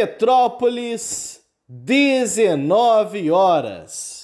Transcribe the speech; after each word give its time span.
Metrópolis, 0.00 1.42
19 1.68 3.30
horas. 3.30 4.19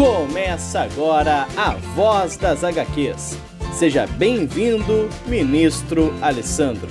Começa 0.00 0.80
agora 0.80 1.46
a 1.54 1.72
Voz 1.94 2.38
das 2.38 2.64
HQs. 2.64 3.36
Seja 3.74 4.06
bem-vindo, 4.06 5.10
ministro 5.26 6.14
Alessandro. 6.22 6.88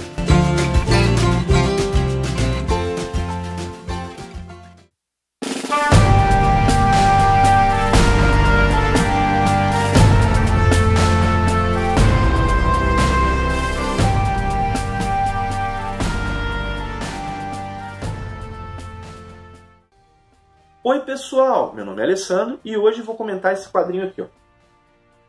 Pessoal, 21.29 21.73
meu 21.75 21.85
nome 21.85 22.01
é 22.01 22.05
Alessandro 22.05 22.59
e 22.65 22.75
hoje 22.75 23.03
vou 23.03 23.13
comentar 23.13 23.53
esse 23.53 23.70
quadrinho 23.70 24.03
aqui, 24.03 24.20
ó. 24.20 24.25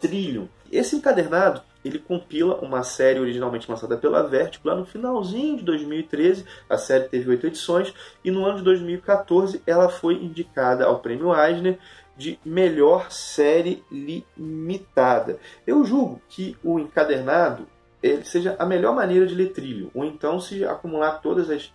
Trilho. 0.00 0.48
Esse 0.72 0.96
encadernado, 0.96 1.60
ele 1.84 1.98
compila 1.98 2.54
uma 2.62 2.82
série 2.82 3.20
originalmente 3.20 3.70
lançada 3.70 3.98
pela 3.98 4.26
Vertigo 4.26 4.66
lá 4.66 4.74
no 4.74 4.86
finalzinho 4.86 5.58
de 5.58 5.62
2013. 5.62 6.46
A 6.70 6.78
série 6.78 7.04
teve 7.04 7.28
oito 7.28 7.46
edições 7.46 7.92
e 8.24 8.30
no 8.30 8.46
ano 8.46 8.56
de 8.56 8.64
2014 8.64 9.62
ela 9.66 9.90
foi 9.90 10.14
indicada 10.14 10.86
ao 10.86 11.00
Prêmio 11.00 11.38
Eisner 11.38 11.78
de 12.16 12.38
melhor 12.46 13.12
série 13.12 13.84
limitada. 13.92 15.38
Eu 15.66 15.84
julgo 15.84 16.22
que 16.30 16.56
o 16.64 16.78
encadernado 16.78 17.66
ele 18.02 18.24
seja 18.24 18.56
a 18.58 18.64
melhor 18.64 18.94
maneira 18.94 19.26
de 19.26 19.34
ler 19.34 19.52
trilho, 19.52 19.90
ou 19.94 20.02
então 20.02 20.40
se 20.40 20.64
acumular 20.64 21.20
todas 21.20 21.50
as 21.50 21.70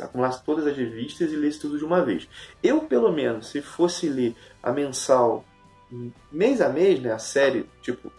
acumulasse 0.00 0.42
todas 0.44 0.66
as 0.66 0.76
revistas 0.76 1.32
e 1.32 1.36
lesse 1.36 1.60
tudo 1.60 1.78
de 1.78 1.84
uma 1.84 2.04
vez. 2.04 2.28
Eu, 2.62 2.82
pelo 2.82 3.12
menos, 3.12 3.48
se 3.48 3.60
fosse 3.60 4.08
ler 4.08 4.34
a 4.62 4.72
mensal 4.72 5.44
mês 6.30 6.60
a 6.60 6.68
mês, 6.68 7.00
né, 7.00 7.12
a 7.12 7.18
série, 7.18 7.66
tipo, 7.82 8.12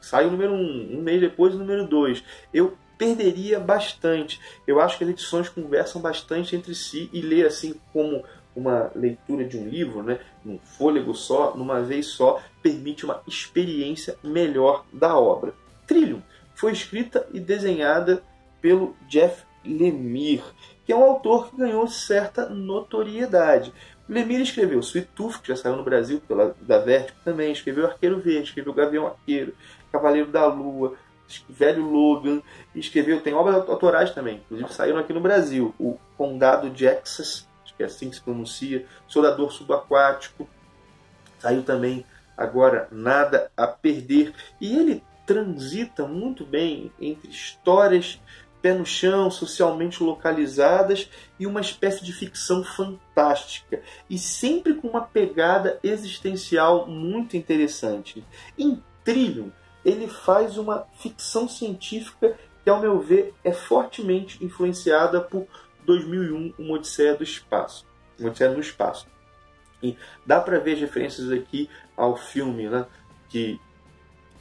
sai 0.00 0.26
o 0.26 0.30
número 0.30 0.52
1, 0.52 0.56
um, 0.56 0.98
um 0.98 1.02
mês 1.02 1.20
depois 1.20 1.54
o 1.54 1.58
número 1.58 1.86
2, 1.86 2.22
eu 2.52 2.76
perderia 2.96 3.58
bastante. 3.58 4.40
Eu 4.66 4.80
acho 4.80 4.96
que 4.96 5.04
as 5.04 5.10
edições 5.10 5.48
conversam 5.48 6.00
bastante 6.00 6.56
entre 6.56 6.74
si 6.74 7.10
e 7.12 7.20
ler 7.20 7.46
assim 7.46 7.74
como 7.92 8.24
uma 8.54 8.90
leitura 8.94 9.44
de 9.44 9.58
um 9.58 9.68
livro, 9.68 10.02
né, 10.02 10.18
num 10.44 10.58
fôlego 10.58 11.14
só, 11.14 11.54
numa 11.54 11.82
vez 11.82 12.06
só, 12.06 12.40
permite 12.62 13.04
uma 13.04 13.22
experiência 13.26 14.16
melhor 14.22 14.86
da 14.92 15.18
obra. 15.18 15.52
Trillium 15.86 16.22
foi 16.54 16.72
escrita 16.72 17.26
e 17.34 17.38
desenhada 17.38 18.22
pelo 18.62 18.96
Jeff 19.08 19.44
Lemire 19.62 20.42
que 20.86 20.92
é 20.92 20.96
um 20.96 21.02
autor 21.02 21.50
que 21.50 21.56
ganhou 21.56 21.86
certa 21.88 22.48
notoriedade. 22.48 23.74
Lemire 24.08 24.44
escreveu 24.44 24.78
Sweet 24.78 25.08
Tooth, 25.16 25.40
que 25.42 25.48
já 25.48 25.56
saiu 25.56 25.76
no 25.76 25.82
Brasil 25.82 26.22
pela, 26.26 26.54
da 26.62 26.78
Vertigo 26.78 27.18
também, 27.24 27.50
escreveu 27.50 27.86
Arqueiro 27.86 28.20
Verde, 28.20 28.48
escreveu 28.48 28.72
Gavião 28.72 29.08
Arqueiro, 29.08 29.52
Cavaleiro 29.90 30.30
da 30.30 30.46
Lua, 30.46 30.94
Velho 31.48 31.84
Logan, 31.84 32.40
escreveu, 32.72 33.20
tem 33.20 33.34
obras 33.34 33.68
autorais 33.68 34.12
também, 34.12 34.36
inclusive 34.36 34.72
saíram 34.72 34.98
aqui 34.98 35.12
no 35.12 35.20
Brasil, 35.20 35.74
o 35.76 35.98
Condado 36.16 36.70
de 36.70 36.86
Texas, 36.86 37.48
acho 37.64 37.74
que 37.74 37.82
é 37.82 37.86
assim 37.86 38.08
que 38.08 38.14
se 38.14 38.22
pronuncia, 38.22 38.86
Soldador 39.08 39.50
Subaquático, 39.50 40.48
saiu 41.40 41.64
também 41.64 42.06
agora 42.36 42.86
Nada 42.92 43.50
a 43.56 43.66
Perder, 43.66 44.32
e 44.60 44.78
ele 44.78 45.02
transita 45.26 46.06
muito 46.06 46.44
bem 46.44 46.92
entre 47.00 47.28
histórias 47.28 48.20
pé 48.66 48.74
no 48.74 48.84
chão, 48.84 49.30
socialmente 49.30 50.02
localizadas 50.02 51.08
e 51.38 51.46
uma 51.46 51.60
espécie 51.60 52.04
de 52.04 52.12
ficção 52.12 52.64
fantástica 52.64 53.80
e 54.10 54.18
sempre 54.18 54.74
com 54.74 54.88
uma 54.88 55.02
pegada 55.02 55.78
existencial 55.84 56.88
muito 56.88 57.36
interessante. 57.36 58.24
Em 58.58 58.82
Trillium, 59.04 59.52
ele 59.84 60.08
faz 60.08 60.58
uma 60.58 60.84
ficção 60.98 61.48
científica 61.48 62.36
que, 62.64 62.68
ao 62.68 62.80
meu 62.80 62.98
ver, 62.98 63.32
é 63.44 63.52
fortemente 63.52 64.44
influenciada 64.44 65.20
por 65.20 65.46
2001, 65.84 66.54
Uma 66.58 66.74
Odisseia 66.74 67.14
do 67.14 67.22
Espaço. 67.22 67.86
Uma 68.18 68.30
Odisseia 68.30 68.50
no 68.50 68.58
Espaço. 68.58 69.06
E 69.80 69.96
dá 70.26 70.40
para 70.40 70.58
ver 70.58 70.72
as 70.72 70.80
referências 70.80 71.30
aqui 71.30 71.70
ao 71.96 72.16
filme, 72.16 72.68
né, 72.68 72.84
que 73.28 73.60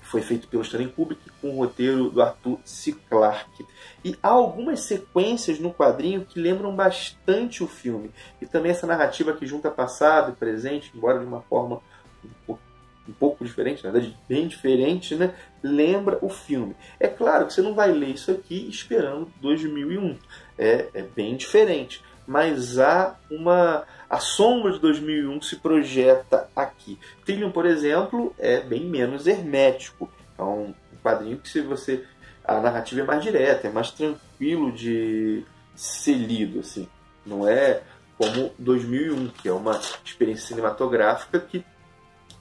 foi 0.06 0.22
feito 0.22 0.48
pelo 0.48 0.64
Stanley 0.64 0.90
Kubrick 0.90 1.22
com 1.42 1.50
o 1.50 1.58
roteiro 1.58 2.10
do 2.10 2.22
Arthur 2.22 2.60
C. 2.64 2.94
Clarke. 3.10 3.66
E 4.04 4.16
há 4.22 4.30
algumas 4.30 4.82
sequências 4.82 5.60
no 5.60 5.74
quadrinho 5.74 6.26
que 6.26 6.40
lembram 6.40 6.76
bastante 6.76 7.64
o 7.64 7.68
filme. 7.68 8.12
E 8.42 8.46
também 8.46 8.72
essa 8.72 8.86
narrativa 8.86 9.34
que 9.34 9.48
junta 9.48 9.70
passado 9.72 10.32
e 10.32 10.36
presente, 10.36 10.92
embora 10.96 11.20
de 11.20 11.26
uma 11.26 11.42
forma 11.42 11.82
um 12.24 12.30
pouco, 12.46 12.62
um 13.10 13.14
pouco 13.14 13.46
diferente, 13.46 13.84
na 13.84 13.92
verdade 13.92 14.18
bem 14.28 14.48
diferente, 14.48 15.16
né? 15.16 15.34
lembra 15.62 16.20
o 16.22 16.30
filme. 16.30 16.76
É 17.00 17.08
claro 17.08 17.48
que 17.48 17.54
você 17.54 17.62
não 17.62 17.74
vai 17.74 17.92
ler 17.92 18.10
isso 18.10 18.32
aqui 18.32 18.68
esperando 18.70 19.32
2001. 19.42 20.18
É, 20.58 20.88
é 20.94 21.02
bem 21.02 21.36
diferente. 21.36 22.04
Mas 22.28 22.80
há 22.80 23.16
uma 23.30 23.86
a 24.10 24.20
sombra 24.20 24.72
de 24.72 24.80
2001 24.80 25.42
se 25.42 25.56
projeta 25.58 26.50
aqui. 26.56 27.00
Trillium, 27.26 27.52
por 27.52 27.66
exemplo, 27.66 28.34
é 28.38 28.60
bem 28.60 28.86
menos 28.86 29.28
hermético. 29.28 30.10
É 30.38 30.44
um 30.44 30.74
quadrinho 31.04 31.38
que 31.38 31.50
se 31.50 31.62
você 31.62 32.04
a 32.44 32.60
narrativa 32.60 33.02
é 33.02 33.04
mais 33.04 33.24
direta, 33.24 33.68
é 33.68 33.72
mais 33.72 33.92
tranquilo 33.92 34.72
de 34.72 35.44
ser 35.76 36.14
lido, 36.14 36.60
assim. 36.60 36.88
Não 37.26 37.48
é 37.48 37.82
como 38.18 38.52
2001, 38.60 39.30
que 39.30 39.50
é 39.50 39.52
uma 39.52 39.80
experiência 40.04 40.48
cinematográfica 40.48 41.40
que 41.40 41.66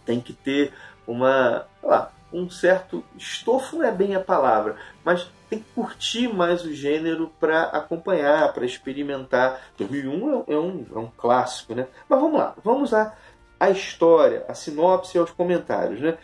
tem 0.04 0.20
que 0.20 0.32
ter 0.32 0.72
uma, 1.06 1.66
lá, 1.82 2.12
um 2.32 2.50
certo 2.50 3.04
estofo 3.16 3.76
não 3.76 3.84
é 3.84 3.92
bem 3.92 4.14
a 4.14 4.20
palavra, 4.20 4.76
mas 5.04 5.26
tem 5.54 5.58
que 5.60 5.70
curtir 5.74 6.28
mais 6.28 6.64
o 6.64 6.72
gênero 6.72 7.32
para 7.38 7.64
acompanhar, 7.64 8.52
para 8.52 8.66
experimentar. 8.66 9.60
2001 9.78 10.44
é 10.48 10.58
um, 10.58 10.86
é 10.92 10.98
um 10.98 11.10
clássico, 11.16 11.74
né? 11.74 11.86
Mas 12.08 12.20
vamos 12.20 12.38
lá, 12.38 12.56
vamos 12.64 12.92
à, 12.92 13.16
à 13.58 13.70
história, 13.70 14.44
a 14.48 14.54
sinopse 14.54 15.16
e 15.16 15.20
aos 15.20 15.30
comentários, 15.30 16.00
né? 16.00 16.18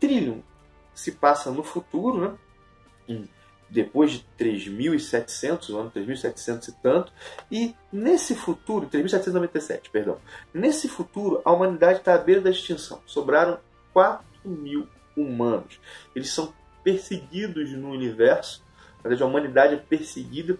Trillium 0.00 0.42
se 0.94 1.12
passa 1.12 1.50
no 1.50 1.62
futuro, 1.62 2.38
né? 3.08 3.24
Depois 3.68 4.12
de 4.12 4.26
3.700, 4.38 5.70
o 5.70 5.78
ano 5.78 5.90
3.700 5.90 6.68
e 6.68 6.72
tanto, 6.82 7.12
e 7.50 7.74
nesse 7.92 8.34
futuro, 8.34 8.86
3.797, 8.86 9.90
perdão, 9.90 10.18
nesse 10.52 10.88
futuro 10.88 11.40
a 11.44 11.52
humanidade 11.52 12.00
está 12.00 12.14
à 12.14 12.18
beira 12.18 12.40
da 12.40 12.50
extinção. 12.50 13.00
Sobraram 13.06 13.58
4 13.92 14.24
mil 14.44 14.86
humanos. 15.16 15.80
Eles 16.14 16.30
são 16.30 16.52
perseguidos 16.82 17.70
no 17.72 17.90
universo, 17.90 18.62
na 19.02 19.08
verdade, 19.08 19.22
a 19.22 19.26
humanidade 19.26 19.74
é 19.74 19.78
perseguida 19.78 20.58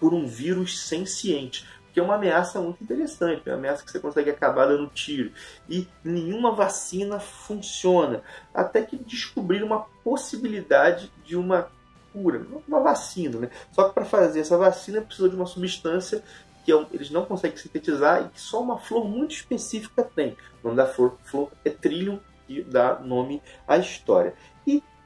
por 0.00 0.12
um 0.12 0.26
vírus 0.26 0.80
senciente, 0.80 1.66
que 1.92 2.00
é 2.00 2.02
uma 2.02 2.16
ameaça 2.16 2.60
muito 2.60 2.82
interessante, 2.82 3.42
é 3.46 3.52
uma 3.52 3.58
ameaça 3.58 3.84
que 3.84 3.90
você 3.90 4.00
consegue 4.00 4.30
acabar 4.30 4.66
dando 4.66 4.88
tiro. 4.88 5.30
E 5.68 5.86
nenhuma 6.02 6.52
vacina 6.52 7.20
funciona, 7.20 8.22
até 8.52 8.82
que 8.82 8.96
descobrir 8.96 9.62
uma 9.62 9.80
possibilidade 10.02 11.12
de 11.24 11.36
uma 11.36 11.70
cura, 12.12 12.44
uma 12.66 12.80
vacina. 12.80 13.40
Né? 13.40 13.50
Só 13.70 13.88
que 13.88 13.94
para 13.94 14.04
fazer 14.04 14.40
essa 14.40 14.56
vacina 14.58 15.00
precisa 15.02 15.28
de 15.28 15.36
uma 15.36 15.46
substância 15.46 16.22
que 16.64 16.72
é 16.72 16.86
eles 16.92 17.10
não 17.10 17.24
conseguem 17.24 17.56
sintetizar 17.56 18.22
e 18.22 18.28
que 18.28 18.40
só 18.40 18.62
uma 18.62 18.78
flor 18.78 19.08
muito 19.08 19.34
específica 19.34 20.02
tem. 20.02 20.36
O 20.62 20.68
nome 20.68 20.76
da 20.76 20.86
flor, 20.86 21.18
flor 21.24 21.50
é 21.64 21.70
Trillium, 21.70 22.20
que 22.46 22.62
dá 22.62 22.98
nome 23.00 23.42
à 23.66 23.76
história. 23.78 24.34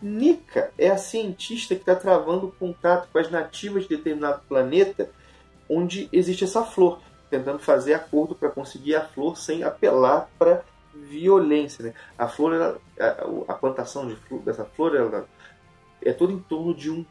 Nika 0.00 0.70
é 0.76 0.88
a 0.88 0.98
cientista 0.98 1.74
que 1.74 1.80
está 1.80 1.94
travando 1.94 2.54
contato 2.58 3.08
com 3.10 3.18
as 3.18 3.30
nativas 3.30 3.84
de 3.84 3.96
determinado 3.96 4.42
planeta 4.48 5.10
onde 5.68 6.08
existe 6.12 6.44
essa 6.44 6.62
flor, 6.62 7.00
tentando 7.30 7.58
fazer 7.58 7.94
acordo 7.94 8.34
para 8.34 8.50
conseguir 8.50 8.94
a 8.94 9.04
flor 9.04 9.36
sem 9.36 9.64
apelar 9.64 10.28
para 10.38 10.62
violência. 10.94 11.86
Né? 11.86 11.94
A 12.16 12.28
flor, 12.28 12.54
ela, 12.54 12.78
a, 12.98 13.52
a, 13.52 13.54
plantação 13.54 14.06
de, 14.06 14.16
dessa 14.44 14.64
flor, 14.64 14.94
ela, 14.94 15.28
é 16.02 16.12
toda 16.12 16.32
em 16.32 16.38
torno 16.38 16.74
de 16.74 16.90
um 16.90 17.04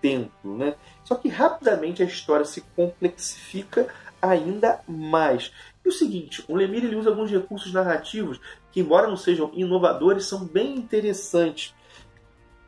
templo. 0.00 0.56
Né? 0.56 0.74
Só 1.04 1.14
que 1.14 1.28
rapidamente 1.28 2.02
a 2.02 2.06
história 2.06 2.44
se 2.44 2.62
complexifica 2.74 3.88
ainda 4.20 4.80
mais. 4.88 5.52
E 5.84 5.88
o 5.88 5.92
seguinte, 5.92 6.44
o 6.48 6.54
Lemire 6.54 6.86
ele 6.86 6.96
usa 6.96 7.10
alguns 7.10 7.30
recursos 7.30 7.72
narrativos 7.72 8.40
que, 8.72 8.80
embora 8.80 9.06
não 9.06 9.16
sejam 9.16 9.50
inovadores, 9.54 10.26
são 10.26 10.44
bem 10.44 10.76
interessantes 10.76 11.74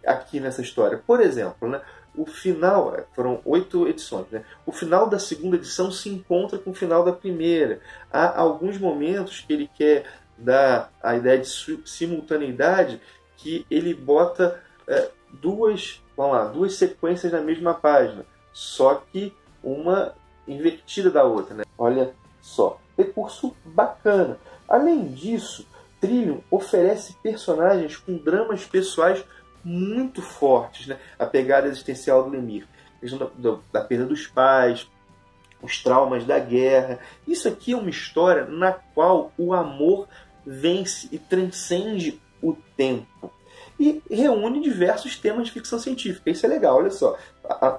aqui 0.06 0.40
nessa 0.40 0.62
história. 0.62 1.02
Por 1.06 1.20
exemplo, 1.20 1.68
né, 1.68 1.80
o 2.14 2.26
final, 2.26 2.94
é, 2.94 3.04
foram 3.14 3.40
oito 3.44 3.88
edições, 3.88 4.26
né? 4.30 4.44
o 4.66 4.72
final 4.72 5.08
da 5.08 5.18
segunda 5.18 5.56
edição 5.56 5.90
se 5.90 6.08
encontra 6.08 6.58
com 6.58 6.70
o 6.70 6.74
final 6.74 7.04
da 7.04 7.12
primeira. 7.12 7.80
Há 8.12 8.38
alguns 8.38 8.78
momentos 8.78 9.40
que 9.40 9.52
ele 9.52 9.70
quer 9.74 10.04
dar 10.36 10.92
a 11.02 11.16
ideia 11.16 11.38
de 11.38 11.48
simultaneidade 11.86 13.00
que 13.36 13.66
ele 13.70 13.94
bota 13.94 14.60
é, 14.86 15.10
duas, 15.32 16.02
vamos 16.16 16.36
lá, 16.36 16.44
duas 16.44 16.74
sequências 16.74 17.32
na 17.32 17.40
mesma 17.40 17.74
página, 17.74 18.26
só 18.52 19.02
que 19.10 19.34
uma 19.62 20.14
invertida 20.46 21.10
da 21.10 21.24
outra. 21.24 21.54
Né? 21.54 21.64
Olha 21.78 22.14
só, 22.40 22.78
recurso 22.96 23.56
bacana. 23.64 24.38
Além 24.68 25.08
disso, 25.08 25.66
Trillium 26.00 26.40
oferece 26.50 27.14
personagens 27.22 27.96
com 27.96 28.16
dramas 28.16 28.64
pessoais 28.64 29.24
muito 29.64 30.22
fortes, 30.22 30.86
né? 30.86 30.98
a 31.18 31.26
pegada 31.26 31.68
existencial 31.68 32.24
do 32.24 32.30
Lemir, 32.30 32.66
a 32.96 33.00
questão 33.00 33.18
da, 33.18 33.50
da, 33.50 33.58
da 33.72 33.80
perda 33.80 34.06
dos 34.06 34.26
pais, 34.26 34.88
os 35.62 35.82
traumas 35.82 36.24
da 36.24 36.38
guerra. 36.38 36.98
Isso 37.26 37.48
aqui 37.48 37.72
é 37.72 37.76
uma 37.76 37.90
história 37.90 38.44
na 38.44 38.72
qual 38.72 39.32
o 39.38 39.54
amor 39.54 40.08
vence 40.44 41.08
e 41.12 41.18
transcende 41.18 42.20
o 42.42 42.54
tempo. 42.76 43.32
E 43.78 44.02
reúne 44.10 44.60
diversos 44.60 45.16
temas 45.16 45.46
de 45.46 45.52
ficção 45.52 45.78
científica. 45.78 46.30
Isso 46.30 46.44
é 46.44 46.48
legal, 46.48 46.76
olha 46.76 46.90
só. 46.90 47.16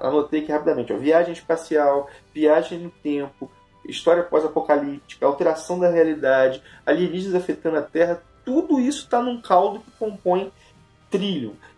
Anotei 0.02 0.40
aqui 0.40 0.50
rapidamente: 0.50 0.92
ó. 0.92 0.96
viagem 0.96 1.32
espacial, 1.32 2.08
viagem 2.34 2.78
no 2.78 2.90
tempo, 2.90 3.50
história 3.86 4.22
pós-apocalíptica, 4.22 5.24
alteração 5.24 5.78
da 5.78 5.88
realidade, 5.90 6.62
alienígenas 6.84 7.34
afetando 7.34 7.78
a 7.78 7.82
Terra. 7.82 8.22
Tudo 8.44 8.80
isso 8.80 9.04
está 9.04 9.22
num 9.22 9.40
caldo 9.40 9.80
que 9.80 9.90
compõe 9.92 10.52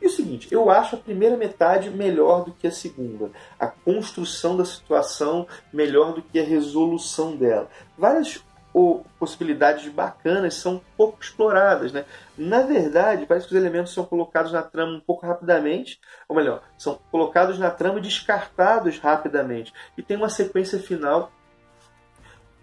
E 0.00 0.06
o 0.06 0.10
seguinte, 0.10 0.48
eu 0.50 0.70
acho 0.70 0.96
a 0.96 0.98
primeira 0.98 1.36
metade 1.36 1.90
melhor 1.90 2.44
do 2.44 2.52
que 2.52 2.66
a 2.66 2.70
segunda. 2.70 3.30
A 3.58 3.66
construção 3.66 4.56
da 4.56 4.64
situação 4.64 5.46
melhor 5.72 6.14
do 6.14 6.22
que 6.22 6.38
a 6.38 6.44
resolução 6.44 7.36
dela. 7.36 7.68
Várias 7.98 8.42
ou, 8.76 9.06
possibilidades 9.18 9.90
bacanas 9.90 10.52
são 10.52 10.82
pouco 10.98 11.16
exploradas. 11.22 11.92
Né? 11.92 12.04
Na 12.36 12.60
verdade, 12.60 13.24
parece 13.24 13.48
que 13.48 13.54
os 13.54 13.58
elementos 13.58 13.94
são 13.94 14.04
colocados 14.04 14.52
na 14.52 14.62
trama 14.62 14.98
um 14.98 15.00
pouco 15.00 15.24
rapidamente, 15.24 15.98
ou 16.28 16.36
melhor, 16.36 16.62
são 16.76 17.00
colocados 17.10 17.58
na 17.58 17.70
trama 17.70 17.98
e 17.98 18.02
descartados 18.02 18.98
rapidamente. 18.98 19.72
E 19.96 20.02
tem 20.02 20.18
uma 20.18 20.28
sequência 20.28 20.78
final 20.78 21.32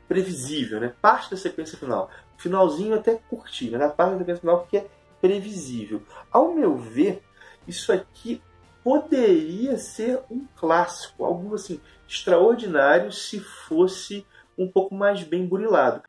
previsível, 0.07 0.79
né? 0.79 0.93
parte 1.01 1.31
da 1.31 1.37
sequência 1.37 1.79
final. 1.79 2.11
Finalzinho 2.37 2.93
até 2.93 3.19
curtinho, 3.27 3.79
né? 3.79 3.87
parte 3.87 4.11
da 4.11 4.19
sequência 4.19 4.41
final 4.41 4.67
que 4.69 4.77
é 4.77 4.85
previsível. 5.23 6.01
Ao 6.29 6.53
meu 6.53 6.75
ver, 6.75 7.23
isso 7.65 7.93
aqui 7.93 8.41
poderia 8.83 9.77
ser 9.77 10.19
um 10.29 10.45
clássico, 10.57 11.23
algo 11.23 11.55
assim 11.55 11.79
extraordinário 12.05 13.09
se 13.09 13.39
fosse 13.39 14.25
um 14.57 14.67
pouco 14.67 14.93
mais 14.93 15.23
bem 15.23 15.45
burilado. 15.45 16.03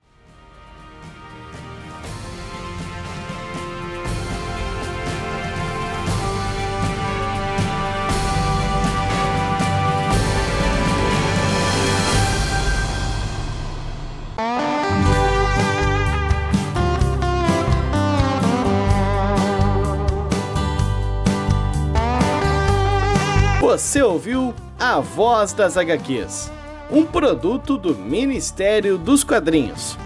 Você 23.74 24.00
ouviu 24.00 24.54
A 24.78 25.00
Voz 25.00 25.52
das 25.52 25.76
HQs, 25.76 26.48
um 26.92 27.04
produto 27.04 27.76
do 27.76 27.92
Ministério 27.92 28.96
dos 28.96 29.24
Quadrinhos. 29.24 29.98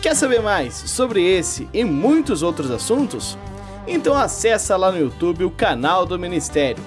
Quer 0.00 0.14
saber 0.14 0.40
mais 0.40 0.72
sobre 0.72 1.20
esse 1.20 1.68
e 1.74 1.82
muitos 1.84 2.44
outros 2.44 2.70
assuntos? 2.70 3.36
Então 3.88 4.14
acessa 4.14 4.76
lá 4.76 4.92
no 4.92 5.00
YouTube 5.00 5.42
o 5.42 5.50
canal 5.50 6.06
do 6.06 6.16
Ministério. 6.16 6.84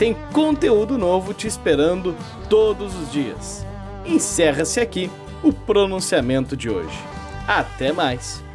Tem 0.00 0.16
conteúdo 0.32 0.98
novo 0.98 1.32
te 1.32 1.46
esperando 1.46 2.12
todos 2.50 2.96
os 2.96 3.12
dias. 3.12 3.64
Encerra-se 4.04 4.80
aqui 4.80 5.08
o 5.44 5.52
pronunciamento 5.52 6.56
de 6.56 6.68
hoje. 6.68 6.98
Até 7.46 7.92
mais! 7.92 8.47